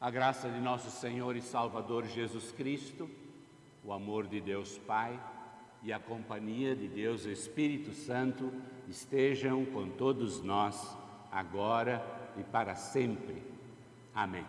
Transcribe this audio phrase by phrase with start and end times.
[0.00, 3.06] A graça de nosso Senhor e Salvador Jesus Cristo,
[3.84, 5.20] o amor de Deus Pai
[5.82, 8.50] e a companhia de Deus Espírito Santo
[8.88, 10.96] estejam com todos nós,
[11.30, 12.02] agora
[12.38, 13.42] e para sempre.
[14.14, 14.46] Amém.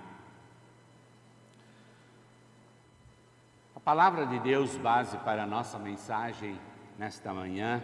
[3.75, 6.57] A palavra de Deus, base para a nossa mensagem
[6.97, 7.83] nesta manhã,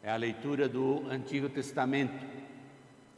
[0.00, 2.24] é a leitura do Antigo Testamento,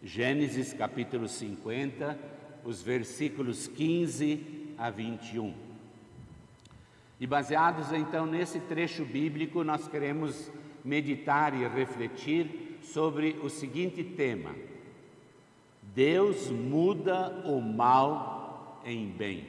[0.02, 5.54] Gênesis capítulo 50, os versículos 15 a 21.
[7.18, 10.50] E baseados então nesse trecho bíblico, nós queremos
[10.84, 14.54] meditar e refletir sobre o seguinte tema:
[15.94, 19.46] Deus muda o mal em bem.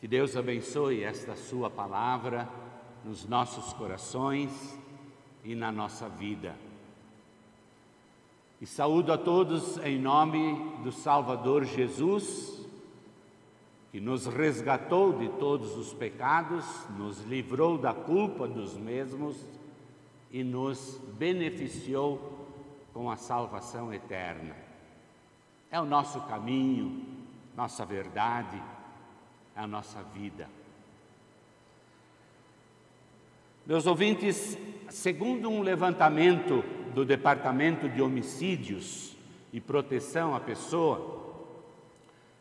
[0.00, 2.48] Que Deus abençoe esta Sua palavra
[3.04, 4.78] nos nossos corações
[5.44, 6.54] e na nossa vida.
[8.60, 12.66] E saúdo a todos em nome do Salvador Jesus,
[13.92, 16.64] que nos resgatou de todos os pecados,
[16.96, 19.36] nos livrou da culpa dos mesmos
[20.30, 22.48] e nos beneficiou
[22.94, 24.56] com a salvação eterna.
[25.70, 27.04] É o nosso caminho,
[27.54, 28.62] nossa verdade,
[29.54, 30.48] é a nossa vida.
[33.66, 34.56] Meus ouvintes,
[34.88, 36.64] segundo um levantamento
[36.96, 39.14] do Departamento de Homicídios
[39.52, 41.52] e Proteção à Pessoa,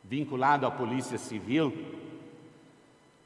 [0.02, 1.74] vinculado à Polícia Civil,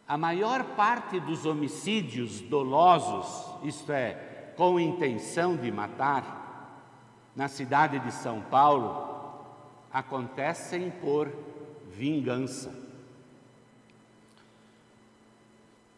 [0.08, 6.82] a maior parte dos homicídios dolosos, isto é, com intenção de matar,
[7.36, 9.46] na cidade de São Paulo,
[9.94, 11.32] acontecem por
[11.92, 12.74] vingança.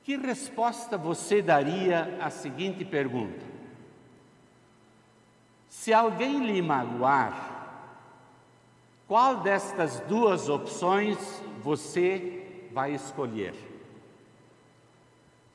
[0.04, 3.51] Que resposta você daria à seguinte pergunta?
[5.82, 7.90] Se alguém lhe magoar,
[9.08, 11.18] qual destas duas opções
[11.60, 13.56] você vai escolher?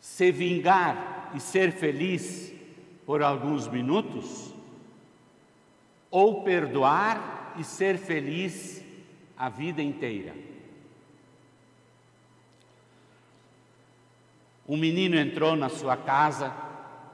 [0.01, 2.53] Se vingar e ser feliz
[3.07, 4.53] por alguns minutos?
[6.11, 8.83] Ou perdoar e ser feliz
[9.39, 10.35] a vida inteira?
[14.67, 16.53] Um menino entrou na sua casa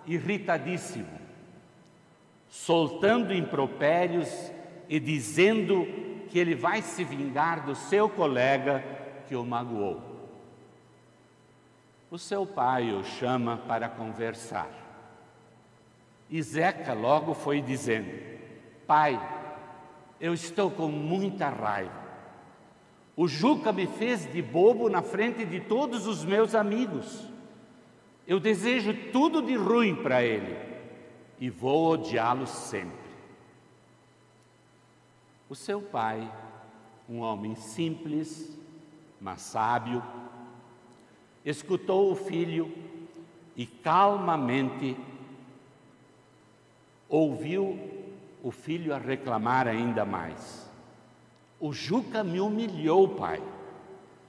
[0.06, 1.21] irritadíssimo,
[2.52, 4.52] soltando impropérios
[4.86, 5.86] e dizendo
[6.28, 8.84] que ele vai se vingar do seu colega
[9.26, 10.02] que o magoou.
[12.10, 14.68] O seu pai o chama para conversar.
[16.28, 18.12] E Zeca logo foi dizendo:
[18.86, 19.18] Pai,
[20.20, 22.02] eu estou com muita raiva.
[23.16, 27.26] O Juca me fez de bobo na frente de todos os meus amigos.
[28.26, 30.71] Eu desejo tudo de ruim para ele
[31.42, 33.10] e vou odiá-lo sempre.
[35.48, 36.32] O seu pai,
[37.08, 38.56] um homem simples,
[39.20, 40.00] mas sábio,
[41.44, 42.72] escutou o filho
[43.56, 44.96] e calmamente
[47.08, 47.76] ouviu
[48.40, 50.70] o filho a reclamar ainda mais.
[51.58, 53.42] O Juca me humilhou, pai,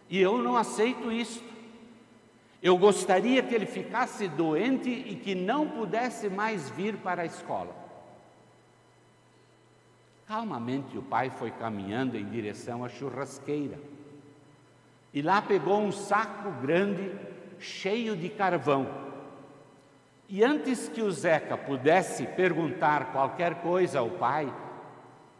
[0.09, 1.43] e eu não aceito isso.
[2.63, 7.75] Eu gostaria que ele ficasse doente e que não pudesse mais vir para a escola.
[10.25, 13.77] Calmamente o pai foi caminhando em direção à churrasqueira.
[15.13, 17.11] E lá pegou um saco grande
[17.59, 18.87] cheio de carvão.
[20.29, 24.51] E antes que o Zeca pudesse perguntar qualquer coisa ao pai,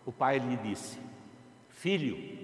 [0.05, 0.99] o pai lhe disse:
[1.69, 2.42] Filho,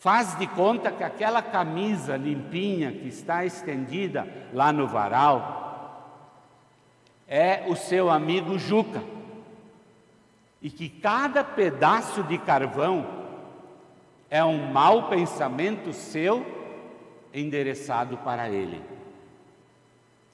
[0.00, 6.24] Faz de conta que aquela camisa limpinha que está estendida lá no varal
[7.28, 9.02] é o seu amigo Juca.
[10.62, 13.06] E que cada pedaço de carvão
[14.30, 16.46] é um mau pensamento seu
[17.34, 18.82] endereçado para ele.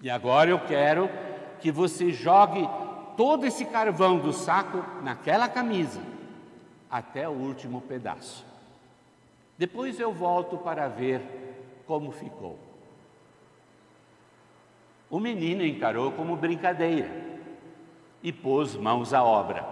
[0.00, 1.10] E agora eu quero
[1.58, 2.68] que você jogue
[3.16, 6.00] todo esse carvão do saco naquela camisa,
[6.88, 8.55] até o último pedaço.
[9.58, 11.22] Depois eu volto para ver
[11.86, 12.58] como ficou.
[15.08, 17.08] O menino encarou como brincadeira
[18.22, 19.64] e pôs mãos à obra.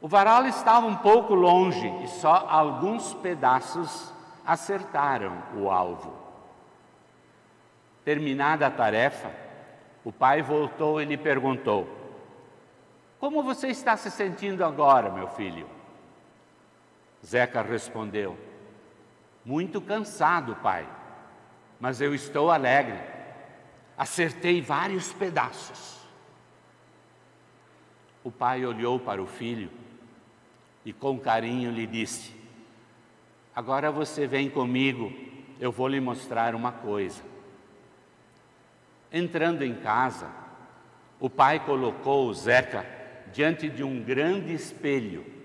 [0.00, 4.12] O varal estava um pouco longe e só alguns pedaços
[4.44, 6.12] acertaram o alvo.
[8.04, 9.30] Terminada a tarefa,
[10.04, 11.86] o pai voltou e lhe perguntou:
[13.20, 15.68] Como você está se sentindo agora, meu filho?
[17.24, 18.36] Zeca respondeu:
[19.44, 20.88] Muito cansado, pai,
[21.78, 22.98] mas eu estou alegre.
[23.96, 26.00] Acertei vários pedaços.
[28.24, 29.70] O pai olhou para o filho,
[30.84, 32.34] e com carinho lhe disse:
[33.54, 35.12] Agora você vem comigo,
[35.60, 37.22] eu vou lhe mostrar uma coisa.
[39.12, 40.30] Entrando em casa,
[41.20, 42.86] o pai colocou o Zeca
[43.32, 45.41] diante de um grande espelho.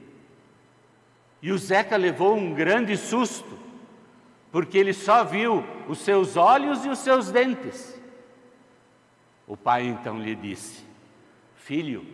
[1.42, 3.58] E o Zeca levou um grande susto,
[4.52, 8.00] porque ele só viu os seus olhos e os seus dentes.
[9.46, 10.84] O pai então lhe disse:
[11.56, 12.06] Filho,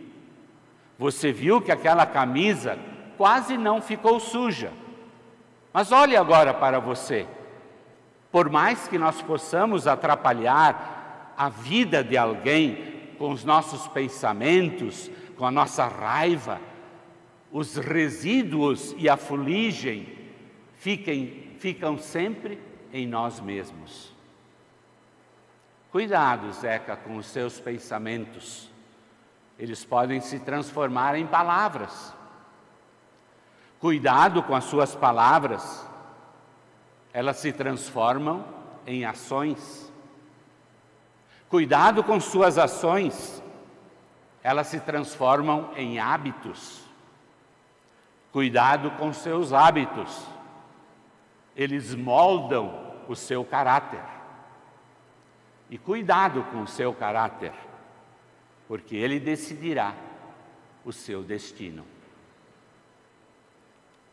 [0.98, 2.78] você viu que aquela camisa
[3.16, 4.72] quase não ficou suja.
[5.72, 7.26] Mas olhe agora para você.
[8.30, 15.44] Por mais que nós possamos atrapalhar a vida de alguém com os nossos pensamentos, com
[15.46, 16.60] a nossa raiva,
[17.54, 20.12] os resíduos e a fuligem
[20.74, 22.60] fiquem, ficam sempre
[22.92, 24.12] em nós mesmos.
[25.92, 28.68] Cuidado, Zeca, com os seus pensamentos.
[29.56, 32.12] Eles podem se transformar em palavras.
[33.78, 35.88] Cuidado com as suas palavras,
[37.12, 38.44] elas se transformam
[38.84, 39.92] em ações.
[41.48, 43.40] Cuidado com suas ações,
[44.42, 46.83] elas se transformam em hábitos.
[48.34, 50.26] Cuidado com seus hábitos,
[51.54, 54.02] eles moldam o seu caráter.
[55.70, 57.52] E cuidado com o seu caráter,
[58.66, 59.94] porque ele decidirá
[60.84, 61.86] o seu destino.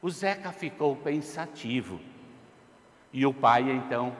[0.03, 1.99] O Zeca ficou pensativo
[3.11, 4.15] e o pai então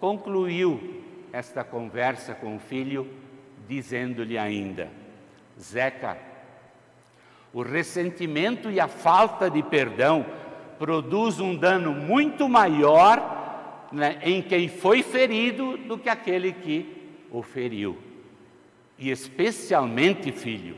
[0.00, 3.08] concluiu esta conversa com o filho,
[3.68, 4.90] dizendo-lhe ainda:
[5.56, 6.18] Zeca,
[7.56, 10.26] o ressentimento e a falta de perdão
[10.78, 17.42] produz um dano muito maior né, em quem foi ferido do que aquele que o
[17.42, 17.96] feriu.
[18.98, 20.76] E especialmente, filho,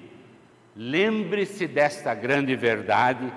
[0.77, 3.29] lembre-se desta grande verdade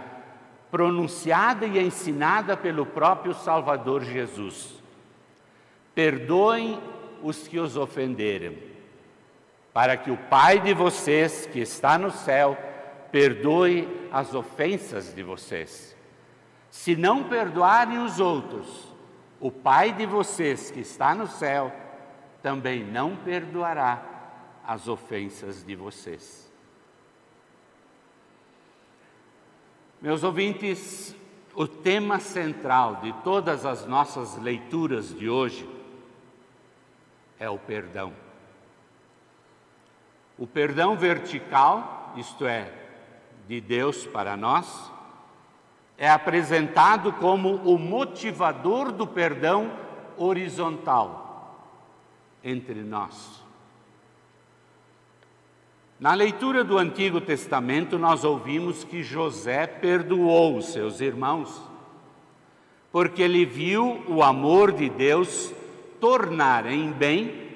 [0.69, 4.75] pronunciada e ensinada pelo próprio Salvador Jesus.
[5.95, 6.79] Perdoem
[7.23, 8.53] os que os ofenderam,
[9.73, 12.55] para que o Pai de vocês, que está no céu,
[13.11, 15.95] perdoe as ofensas de vocês.
[16.69, 18.91] Se não perdoarem os outros,
[19.39, 21.73] o Pai de vocês, que está no céu,
[22.41, 24.03] também não perdoará
[24.65, 26.49] as ofensas de vocês.
[30.01, 31.15] Meus ouvintes,
[31.53, 35.69] o tema central de todas as nossas leituras de hoje
[37.39, 38.13] é o perdão.
[40.37, 42.71] O perdão vertical, isto é,
[43.51, 44.89] de Deus para nós,
[45.97, 49.73] é apresentado como o motivador do perdão
[50.15, 51.67] horizontal
[52.41, 53.43] entre nós.
[55.99, 61.61] Na leitura do Antigo Testamento, nós ouvimos que José perdoou os seus irmãos,
[62.89, 65.53] porque ele viu o amor de Deus
[65.99, 67.49] tornar em bem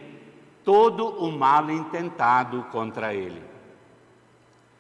[0.62, 3.55] todo o mal intentado contra ele.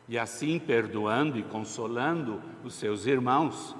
[0.07, 3.75] E assim, perdoando e consolando os seus irmãos,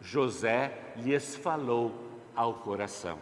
[0.00, 1.94] José lhes falou
[2.34, 3.18] ao coração.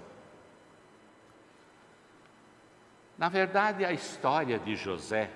[3.17, 5.31] Na verdade, a história de José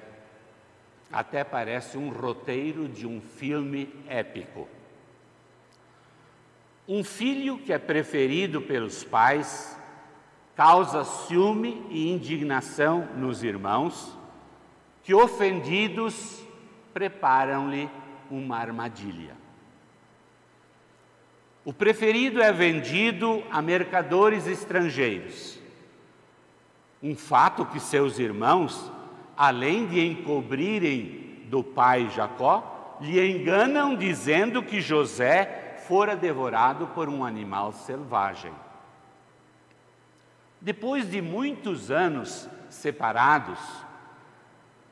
[1.11, 4.69] até parece um roteiro de um filme épico.
[6.87, 9.79] Um filho que é preferido pelos pais
[10.55, 14.17] causa ciúme e indignação nos irmãos,
[15.03, 16.42] que ofendidos
[16.93, 17.91] preparam-lhe
[18.31, 19.37] uma armadilha.
[21.65, 25.59] O preferido é vendido a mercadores estrangeiros.
[27.03, 28.91] Um fato que seus irmãos
[29.37, 37.25] além de encobrirem do pai Jacó, lhe enganam dizendo que José fora devorado por um
[37.25, 38.53] animal selvagem.
[40.61, 43.59] Depois de muitos anos separados,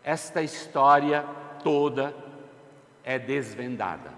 [0.03, 1.25] esta história
[1.63, 2.15] toda
[3.05, 4.13] é desvendada.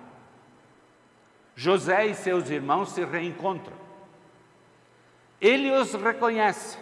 [1.55, 3.77] José e seus irmãos se reencontram.
[5.41, 6.79] Ele os reconhece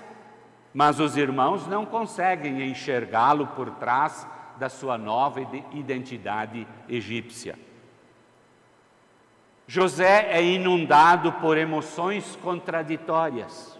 [0.73, 4.27] mas os irmãos não conseguem enxergá-lo por trás
[4.57, 5.41] da sua nova
[5.73, 7.59] identidade egípcia.
[9.67, 13.79] José é inundado por emoções contraditórias.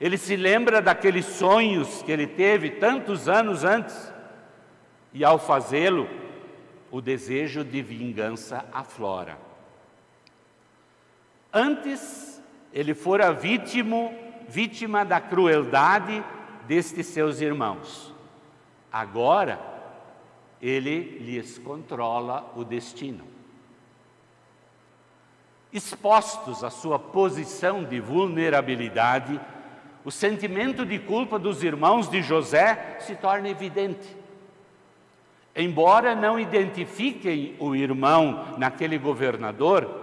[0.00, 4.12] Ele se lembra daqueles sonhos que ele teve tantos anos antes,
[5.16, 6.06] e ao fazê-lo,
[6.90, 9.38] o desejo de vingança aflora.
[11.50, 14.10] Antes, ele fora vítima
[14.46, 16.22] vítima da crueldade
[16.66, 18.14] destes seus irmãos.
[18.92, 19.58] Agora,
[20.60, 23.24] ele lhes controla o destino.
[25.72, 29.40] expostos à sua posição de vulnerabilidade,
[30.04, 34.25] o sentimento de culpa dos irmãos de José se torna evidente.
[35.56, 40.02] Embora não identifiquem o irmão naquele governador,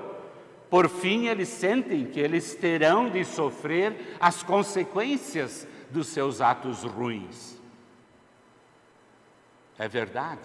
[0.67, 7.61] por fim eles sentem que eles terão de sofrer as consequências dos seus atos ruins.
[9.77, 10.41] É verdade.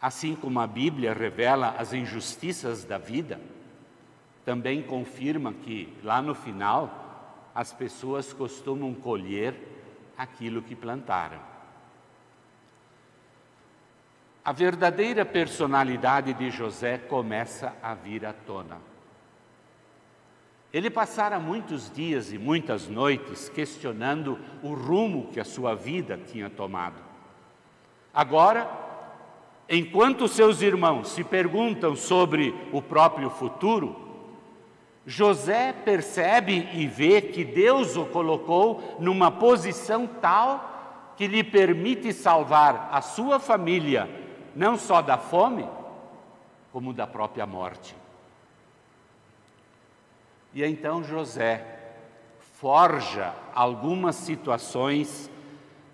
[0.00, 3.38] Assim como a Bíblia revela as injustiças da vida,
[4.42, 9.54] também confirma que lá no final as pessoas costumam colher
[10.16, 11.57] aquilo que plantaram.
[14.48, 18.78] A verdadeira personalidade de José começa a vir à tona.
[20.72, 26.48] Ele passara muitos dias e muitas noites questionando o rumo que a sua vida tinha
[26.48, 26.96] tomado.
[28.14, 28.66] Agora,
[29.68, 33.94] enquanto seus irmãos se perguntam sobre o próprio futuro,
[35.04, 42.88] José percebe e vê que Deus o colocou numa posição tal que lhe permite salvar
[42.90, 45.68] a sua família, não só da fome,
[46.72, 47.94] como da própria morte.
[50.52, 51.64] E então José
[52.60, 55.30] forja algumas situações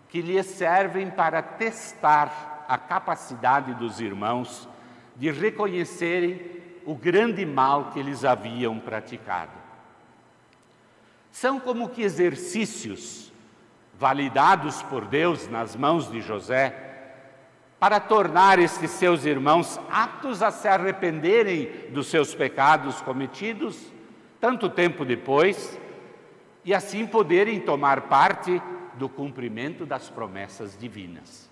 [0.09, 4.69] que lhe servem para testar a capacidade dos irmãos
[5.17, 9.53] de reconhecerem o grande mal que eles haviam praticado.
[11.31, 13.33] São como que exercícios
[13.99, 16.94] validados por Deus nas mãos de José
[17.85, 23.93] para tornar estes seus irmãos aptos a se arrependerem dos seus pecados cometidos
[24.41, 25.79] tanto tempo depois
[26.65, 28.59] e assim poderem tomar parte
[28.95, 31.51] do cumprimento das promessas divinas.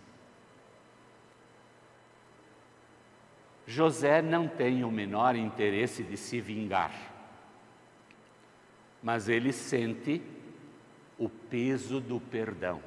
[3.66, 6.94] José não tem o menor interesse de se vingar,
[9.02, 10.22] mas ele sente
[11.18, 12.80] o peso do perdão.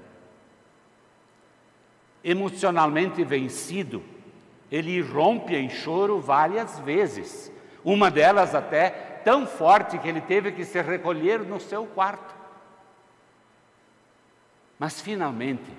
[2.27, 4.01] Emocionalmente vencido,
[4.72, 7.51] ele rompe em choro várias vezes,
[7.84, 8.89] uma delas até
[9.24, 12.34] tão forte que ele teve que se recolher no seu quarto.
[14.79, 15.72] Mas finalmente,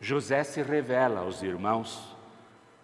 [0.00, 2.16] José se revela aos irmãos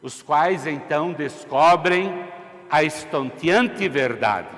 [0.01, 2.29] os quais então descobrem
[2.71, 4.55] a estonteante verdade.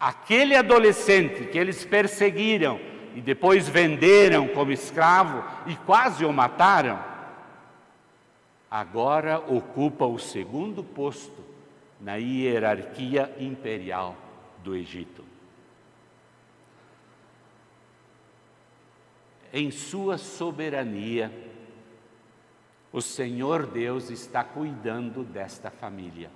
[0.00, 2.80] Aquele adolescente que eles perseguiram
[3.14, 7.13] e depois venderam como escravo e quase o mataram,
[8.74, 11.44] agora ocupa o segundo posto
[12.00, 14.16] na hierarquia imperial
[14.64, 15.24] do Egito.
[19.52, 21.32] Em sua soberania,
[22.92, 26.28] o Senhor Deus está cuidando desta família.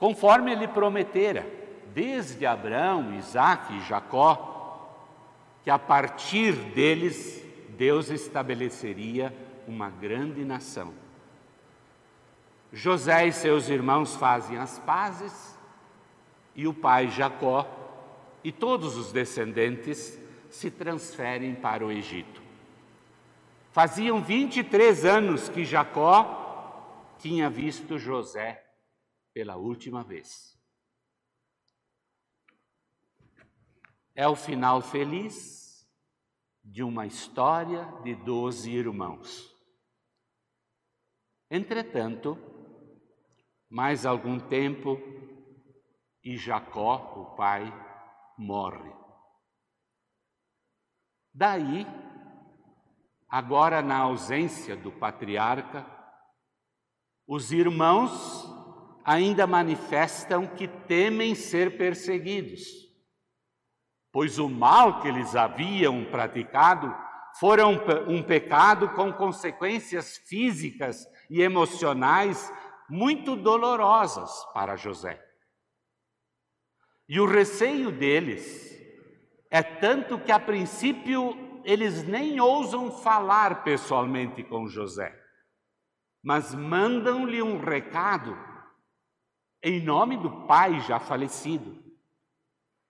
[0.00, 1.46] Conforme ele prometera,
[1.94, 4.98] desde Abraão, Isaac e Jacó,
[5.62, 7.40] que a partir deles
[7.78, 9.32] Deus estabeleceria
[9.66, 10.94] uma grande nação.
[12.72, 15.58] José e seus irmãos fazem as pazes
[16.54, 17.66] e o pai Jacó
[18.42, 20.18] e todos os descendentes
[20.50, 22.42] se transferem para o Egito.
[23.70, 28.66] Faziam 23 anos que Jacó tinha visto José
[29.32, 30.58] pela última vez.
[34.14, 35.88] É o final feliz
[36.62, 39.51] de uma história de doze irmãos.
[41.54, 42.36] Entretanto,
[43.70, 44.98] mais algum tempo
[46.24, 47.64] e Jacó, o pai,
[48.38, 48.90] morre.
[51.34, 51.86] Daí
[53.32, 55.86] Agora, na ausência do patriarca,
[57.26, 58.46] os irmãos
[59.02, 62.60] ainda manifestam que temem ser perseguidos,
[64.12, 66.94] pois o mal que eles haviam praticado
[67.40, 72.52] fora um pecado com consequências físicas e emocionais
[72.90, 75.18] muito dolorosas para José.
[77.08, 78.70] E o receio deles
[79.50, 85.18] é tanto que, a princípio, eles nem ousam falar pessoalmente com José,
[86.22, 88.36] mas mandam-lhe um recado
[89.62, 91.82] em nome do pai já falecido.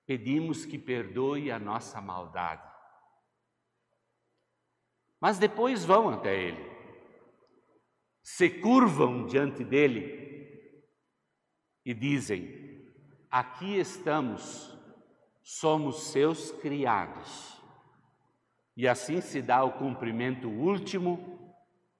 [0.05, 2.69] Pedimos que perdoe a nossa maldade.
[5.21, 6.72] Mas depois vão até ele,
[8.23, 10.87] se curvam diante dele
[11.85, 12.95] e dizem:
[13.31, 14.79] Aqui estamos,
[15.43, 17.61] somos seus criados.
[18.76, 21.55] E assim se dá o cumprimento último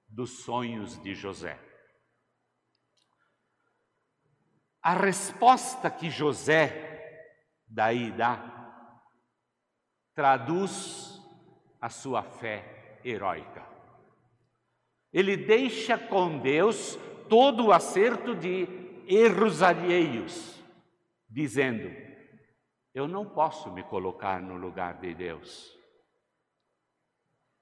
[0.07, 1.59] dos sonhos de José.
[4.81, 6.91] A resposta que José
[7.67, 8.53] daí dá
[10.13, 11.21] traduz
[11.79, 13.72] a sua fé heróica.
[15.13, 16.97] Ele deixa com Deus
[17.29, 18.67] todo o acerto de
[19.07, 20.59] erros alheios,
[21.29, 21.95] dizendo:
[22.93, 25.77] Eu não posso me colocar no lugar de Deus.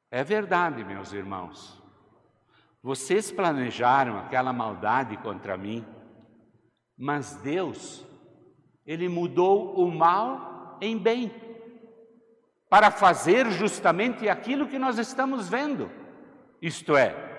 [0.09, 1.81] É verdade, meus irmãos.
[2.83, 5.85] Vocês planejaram aquela maldade contra mim,
[6.97, 8.05] mas Deus,
[8.85, 11.31] Ele mudou o mal em bem,
[12.67, 15.91] para fazer justamente aquilo que nós estamos vendo,
[16.61, 17.30] isto é,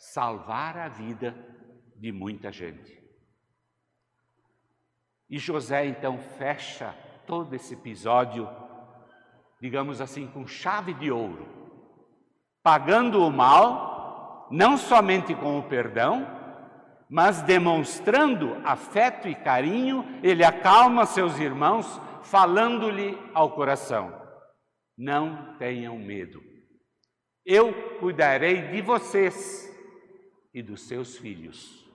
[0.00, 1.36] salvar a vida
[1.94, 2.98] de muita gente.
[5.28, 6.94] E José então fecha
[7.26, 8.48] todo esse episódio,
[9.60, 11.46] digamos assim, com chave de ouro,
[12.62, 16.26] pagando o mal não somente com o perdão,
[17.08, 24.12] mas demonstrando afeto e carinho, ele acalma seus irmãos, falando-lhe ao coração:
[24.96, 26.40] Não tenham medo,
[27.44, 29.69] eu cuidarei de vocês
[30.52, 31.88] e dos seus filhos.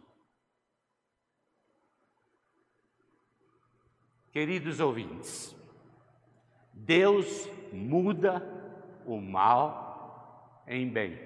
[4.31, 5.55] Queridos ouvintes,
[6.73, 8.43] Deus muda
[9.05, 11.19] o mal em bem.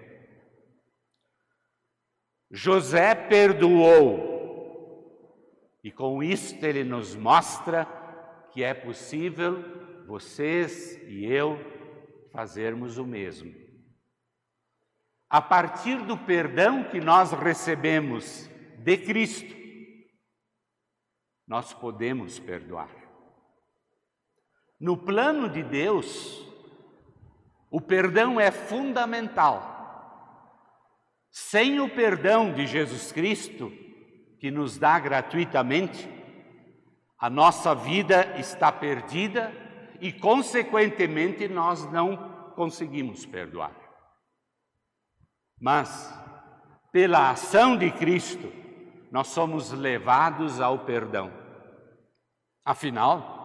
[2.52, 4.30] José perdoou,
[5.84, 7.86] e com isto ele nos mostra
[8.52, 9.64] que é possível
[10.06, 11.58] vocês e eu
[12.32, 13.69] fazermos o mesmo.
[15.30, 19.56] A partir do perdão que nós recebemos de Cristo,
[21.48, 22.90] nós podemos perdoar.
[24.80, 26.48] No plano de Deus,
[27.70, 29.78] o perdão é fundamental.
[31.30, 33.72] Sem o perdão de Jesus Cristo,
[34.40, 36.10] que nos dá gratuitamente,
[37.20, 39.54] a nossa vida está perdida
[40.02, 43.79] e, consequentemente, nós não conseguimos perdoar.
[45.60, 46.14] Mas,
[46.92, 48.52] pela ação de Cristo,
[49.12, 51.32] nós somos levados ao perdão.
[52.64, 53.38] Afinal,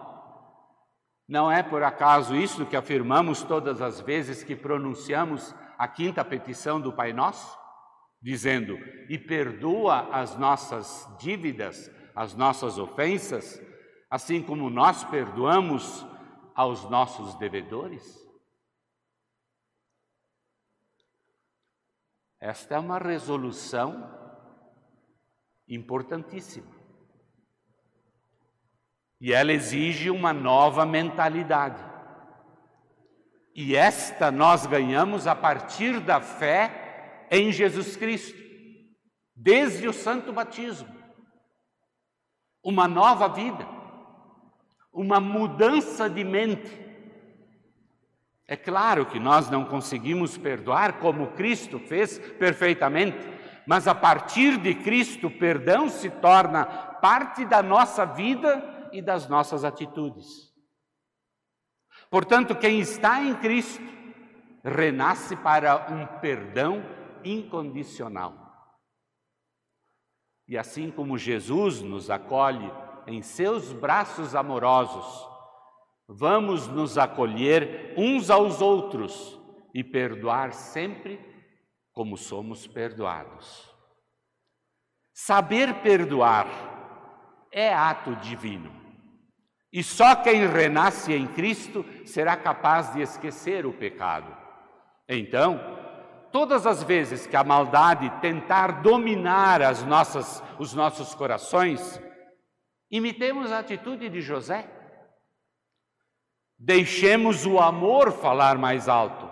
[1.27, 6.79] não é por acaso isso que afirmamos todas as vezes que pronunciamos a quinta petição
[6.79, 7.65] do Pai Nosso?
[8.25, 8.75] dizendo:
[9.07, 13.61] E perdoa as nossas dívidas, as nossas ofensas,
[14.09, 16.03] assim como nós perdoamos
[16.55, 18.03] aos nossos devedores?
[22.39, 24.09] Esta é uma resolução
[25.67, 26.73] importantíssima.
[29.19, 31.83] E ela exige uma nova mentalidade.
[33.55, 38.37] E esta nós ganhamos a partir da fé em Jesus Cristo,
[39.33, 40.93] desde o santo batismo.
[42.61, 43.65] Uma nova vida,
[44.91, 46.84] uma mudança de mente.
[48.47, 53.17] É claro que nós não conseguimos perdoar como Cristo fez perfeitamente,
[53.65, 59.63] mas a partir de Cristo, perdão se torna parte da nossa vida e das nossas
[59.63, 60.53] atitudes.
[62.09, 63.83] Portanto, quem está em Cristo
[64.63, 66.83] renasce para um perdão
[67.23, 68.45] incondicional.
[70.47, 72.71] E assim como Jesus nos acolhe
[73.07, 75.34] em seus braços amorosos,
[76.07, 79.39] vamos nos acolher uns aos outros
[79.73, 81.19] e perdoar sempre
[81.91, 83.73] como somos perdoados.
[85.13, 86.47] Saber perdoar
[87.51, 88.83] é ato divino.
[89.71, 94.35] E só quem renasce em Cristo será capaz de esquecer o pecado.
[95.07, 95.59] Então,
[96.31, 102.01] todas as vezes que a maldade tentar dominar as nossas, os nossos corações,
[102.91, 104.69] imitemos a atitude de José.
[106.57, 109.29] Deixemos o amor falar mais alto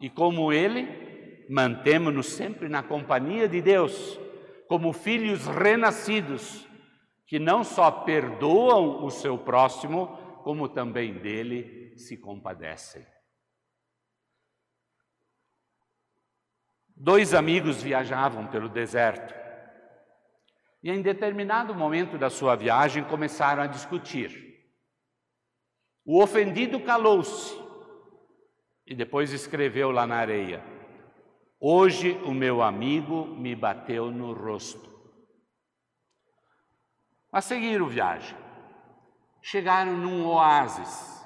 [0.00, 4.18] e, como ele, mantemos-nos sempre na companhia de Deus,
[4.68, 6.68] como filhos renascidos,
[7.26, 10.06] que não só perdoam o seu próximo,
[10.44, 13.06] como também dele se compadecem.
[16.96, 19.34] Dois amigos viajavam pelo deserto
[20.82, 24.47] e, em determinado momento da sua viagem, começaram a discutir.
[26.10, 27.54] O ofendido calou-se
[28.86, 30.64] e depois escreveu lá na areia:
[31.60, 34.88] Hoje o meu amigo me bateu no rosto.
[37.30, 38.38] A seguir o viagem,
[39.42, 41.22] chegaram num oásis,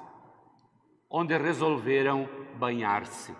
[1.09, 3.33] onde resolveram banhar-se.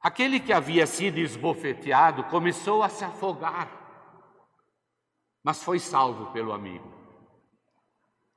[0.00, 3.84] Aquele que havia sido esbofeteado começou a se afogar.
[5.42, 7.05] mas foi salvo pelo amigo.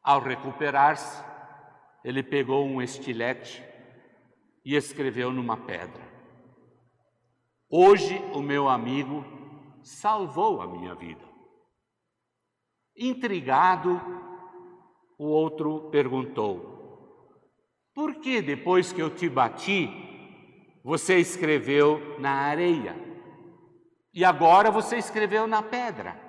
[0.01, 1.23] Ao recuperar-se,
[2.03, 3.63] ele pegou um estilete
[4.63, 6.01] e escreveu numa pedra:
[7.69, 9.25] Hoje o meu amigo
[9.83, 11.27] salvou a minha vida.
[12.95, 14.01] Intrigado,
[15.17, 17.38] o outro perguntou:
[17.93, 19.89] Por que depois que eu te bati,
[20.83, 22.95] você escreveu na areia?
[24.13, 26.28] E agora você escreveu na pedra?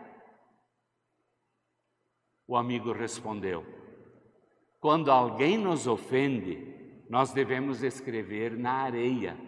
[2.50, 3.64] O amigo respondeu:
[4.80, 6.58] Quando alguém nos ofende,
[7.08, 9.38] nós devemos escrever na areia.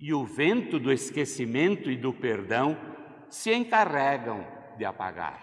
[0.00, 2.78] E o vento do esquecimento e do perdão
[3.28, 4.42] se encarregam
[4.78, 5.38] de apagar.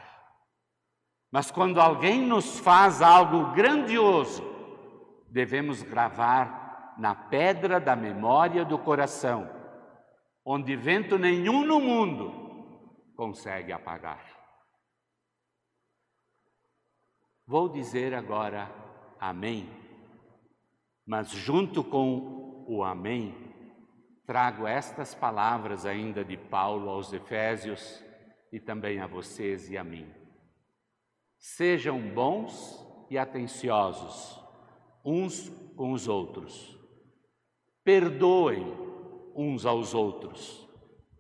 [1.32, 4.44] Mas quando alguém nos faz algo grandioso,
[5.30, 9.48] devemos gravar na pedra da memória do coração,
[10.44, 14.41] onde vento nenhum no mundo consegue apagar.
[17.52, 18.74] Vou dizer agora
[19.20, 19.70] Amém,
[21.06, 23.36] mas junto com o Amém,
[24.26, 28.02] trago estas palavras ainda de Paulo aos Efésios
[28.54, 30.10] e também a vocês e a mim.
[31.38, 34.42] Sejam bons e atenciosos
[35.04, 36.80] uns com os outros.
[37.84, 38.64] Perdoem
[39.36, 40.70] uns aos outros,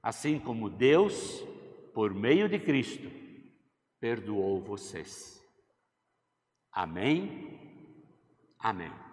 [0.02, 1.46] assim como Deus,
[1.94, 3.12] por meio de Cristo,
[4.00, 5.40] perdoou vocês.
[6.72, 7.60] Amém?
[8.60, 9.11] Amém.